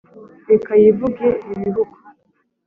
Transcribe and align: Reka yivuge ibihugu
Reka 0.49 0.71
yivuge 0.81 1.25
ibihugu 1.51 1.95